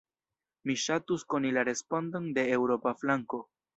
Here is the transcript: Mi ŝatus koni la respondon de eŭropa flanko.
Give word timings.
Mi 0.69 0.75
ŝatus 0.83 1.25
koni 1.33 1.51
la 1.57 1.65
respondon 1.69 2.29
de 2.39 2.47
eŭropa 2.57 2.95
flanko. 3.03 3.43